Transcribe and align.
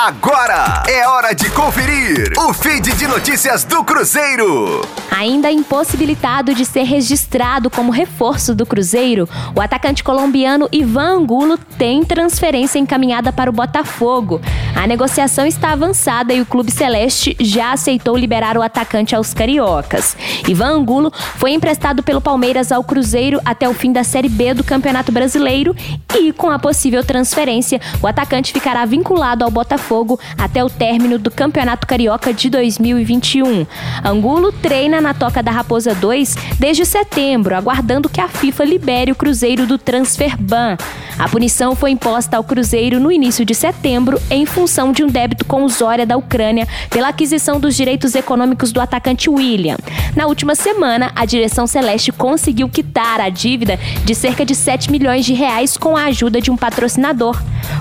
Agora 0.00 0.84
é 0.86 1.08
hora 1.08 1.34
de 1.34 1.50
conferir 1.50 2.32
o 2.38 2.54
feed 2.54 2.92
de 2.92 3.08
notícias 3.08 3.64
do 3.64 3.82
Cruzeiro. 3.82 4.80
Ainda 5.10 5.50
impossibilitado 5.50 6.54
de 6.54 6.64
ser 6.64 6.84
registrado 6.84 7.68
como 7.68 7.90
reforço 7.90 8.54
do 8.54 8.64
Cruzeiro, 8.64 9.28
o 9.56 9.60
atacante 9.60 10.04
colombiano 10.04 10.68
Ivan 10.70 11.16
Angulo 11.16 11.58
tem 11.76 12.04
transferência 12.04 12.78
encaminhada 12.78 13.32
para 13.32 13.50
o 13.50 13.52
Botafogo. 13.52 14.40
A 14.76 14.86
negociação 14.86 15.44
está 15.44 15.72
avançada 15.72 16.32
e 16.32 16.40
o 16.40 16.46
Clube 16.46 16.70
Celeste 16.70 17.36
já 17.40 17.72
aceitou 17.72 18.16
liberar 18.16 18.56
o 18.56 18.62
atacante 18.62 19.16
aos 19.16 19.34
cariocas. 19.34 20.16
Ivan 20.46 20.76
Angulo 20.76 21.12
foi 21.38 21.50
emprestado 21.50 22.04
pelo 22.04 22.20
Palmeiras 22.20 22.70
ao 22.70 22.84
Cruzeiro 22.84 23.40
até 23.44 23.68
o 23.68 23.74
fim 23.74 23.90
da 23.90 24.04
Série 24.04 24.28
B 24.28 24.54
do 24.54 24.62
Campeonato 24.62 25.10
Brasileiro 25.10 25.74
e, 26.16 26.32
com 26.32 26.50
a 26.50 26.58
possível 26.60 27.02
transferência, 27.02 27.80
o 28.00 28.06
atacante 28.06 28.52
ficará 28.52 28.84
vinculado 28.84 29.44
ao 29.44 29.50
Botafogo 29.50 29.87
até 30.36 30.62
o 30.62 30.68
término 30.68 31.18
do 31.18 31.30
Campeonato 31.30 31.86
Carioca 31.86 32.32
de 32.32 32.50
2021. 32.50 33.66
Angulo 34.04 34.52
treina 34.52 35.00
na 35.00 35.14
Toca 35.14 35.42
da 35.42 35.50
Raposa 35.50 35.94
2 35.94 36.36
desde 36.58 36.84
setembro, 36.84 37.56
aguardando 37.56 38.08
que 38.08 38.20
a 38.20 38.28
FIFA 38.28 38.64
libere 38.64 39.12
o 39.12 39.14
Cruzeiro 39.14 39.66
do 39.66 39.78
transfer 39.78 40.36
ban. 40.36 40.76
A 41.18 41.28
punição 41.28 41.74
foi 41.74 41.90
imposta 41.90 42.36
ao 42.36 42.44
Cruzeiro 42.44 43.00
no 43.00 43.10
início 43.10 43.44
de 43.44 43.54
setembro 43.54 44.20
em 44.30 44.44
função 44.44 44.92
de 44.92 45.02
um 45.02 45.08
débito 45.08 45.44
com 45.44 45.64
o 45.64 45.68
Zória 45.68 46.04
da 46.04 46.16
Ucrânia 46.16 46.68
pela 46.90 47.08
aquisição 47.08 47.58
dos 47.58 47.74
direitos 47.74 48.14
econômicos 48.14 48.70
do 48.70 48.80
atacante 48.80 49.30
William. 49.30 49.78
Na 50.14 50.26
última 50.26 50.54
semana, 50.54 51.10
a 51.16 51.24
direção 51.24 51.66
celeste 51.66 52.12
conseguiu 52.12 52.68
quitar 52.68 53.20
a 53.20 53.30
dívida 53.30 53.78
de 54.04 54.14
cerca 54.14 54.44
de 54.44 54.54
7 54.54 54.92
milhões 54.92 55.24
de 55.24 55.32
reais 55.32 55.76
com 55.76 55.96
a 55.96 56.04
ajuda 56.04 56.40
de 56.40 56.50
um 56.50 56.56
patrocinador. 56.56 57.40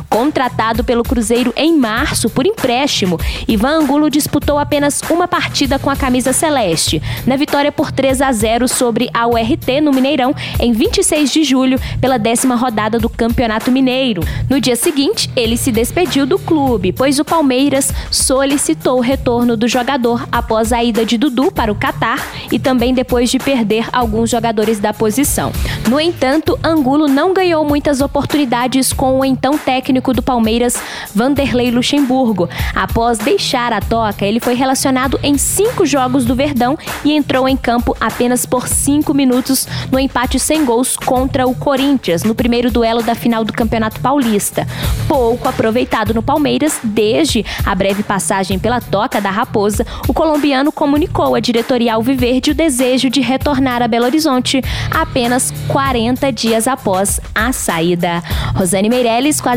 Contratado 0.10 0.84
pelo 0.84 1.04
Cruzeiro 1.04 1.54
em 1.56 1.78
março 1.78 2.30
por 2.30 2.46
empréstimo, 2.46 3.20
Ivan 3.48 3.80
Angulo 3.80 4.10
disputou 4.10 4.58
apenas 4.58 5.02
uma 5.10 5.28
partida 5.28 5.78
com 5.78 5.90
a 5.90 5.96
camisa 5.96 6.34
celeste, 6.34 7.02
na 7.26 7.36
vitória 7.36 7.72
por 7.72 7.92
3 7.92 8.22
a 8.22 8.32
0 8.32 8.68
sobre 8.68 9.10
a 9.14 9.28
URT 9.28 9.82
no 9.82 9.92
Mineirão 9.92 10.34
em 10.60 10.72
26 10.72 11.32
de 11.32 11.44
julho, 11.44 11.80
pela 12.00 12.18
décima 12.18 12.56
rodada 12.56 13.00
do 13.00 13.10
Campeonato 13.10 13.72
Mineiro. 13.72 14.22
No 14.50 14.60
dia 14.60 14.76
seguinte, 14.76 15.30
ele 15.36 15.58
se 15.58 15.72
despediu 15.72 16.26
do 16.26 16.40
clube, 16.40 16.92
pois 16.92 17.20
o 17.20 17.26
Palmeiras 17.26 17.92
solicitou 18.12 18.98
o 18.98 19.02
retorno 19.02 19.58
do 19.58 19.68
jogador 19.68 20.28
após 20.32 20.72
a 20.72 20.84
ida 20.84 21.06
de 21.06 21.18
Dudu 21.18 21.52
para 21.52 21.72
o 21.72 21.76
Catar 21.76 22.26
e 22.52 22.60
também 22.60 22.94
depois 22.94 23.30
de 23.30 23.40
perder 23.40 23.88
alguns 23.92 24.30
jogadores 24.30 24.80
da 24.80 24.94
posição. 24.94 25.52
No 25.90 26.00
entanto, 26.00 26.58
Angulo 26.64 27.08
não 27.08 27.34
ganhou 27.34 27.66
muitas 27.66 28.02
oportunidades 28.02 28.94
com 28.94 29.20
o 29.20 29.26
então 29.26 29.58
técnico 29.68 30.14
do 30.14 30.22
Palmeiras, 30.22 30.82
Vanderlei 31.14 31.72
Luxemburgo. 31.72 32.48
Após 32.74 33.18
deixar 33.18 33.74
a 33.74 33.82
toca, 33.82 34.26
ele 34.26 34.40
foi 34.40 34.54
relacionado 34.54 35.20
em 35.22 35.38
cinco 35.38 35.86
jogos 35.86 36.24
do 36.24 36.34
Verdão 36.34 36.78
e 37.04 37.12
entrou 37.12 37.50
em 37.50 37.58
campo 37.58 37.94
apenas 38.00 38.46
por 38.46 38.66
cinco 38.66 39.14
minutos 39.14 39.68
no 39.92 40.00
empate 40.00 40.40
sem 40.40 40.64
gols 40.64 40.96
contra 40.96 41.46
o 41.46 41.54
Corinthians, 41.54 42.24
no 42.24 42.34
primeiro 42.34 42.72
duelo 42.72 43.04
da 43.04 43.14
final 43.14 43.44
do 43.44 43.52
Campeonato 43.52 44.00
Paulista. 44.00 44.66
Pouco 45.06 45.50
aproveitado 45.50 46.14
no 46.14 46.24
Palmeiras, 46.24 46.80
desde 46.82 47.46
a 47.66 47.76
breve 47.76 48.04
passagem 48.04 48.58
pela 48.58 48.80
toca 48.80 49.20
da 49.20 49.30
Raposa, 49.30 49.86
o 50.08 50.14
colombiano 50.14 50.72
comunicou 50.72 51.36
à 51.36 51.42
diretoria 51.42 51.96
Alviverde 51.96 52.52
o 52.52 52.56
desejo 52.56 53.10
de 53.10 53.20
retornar 53.20 53.82
a 53.82 53.88
Belo 53.90 54.06
Horizonte 54.06 54.62
apenas 54.90 55.52
40 55.68 56.32
dias 56.32 56.70
após 56.70 57.20
a 57.36 57.52
saída. 57.52 58.24
Rosane 58.56 58.88
Meirelles 58.88 59.42
com 59.42 59.57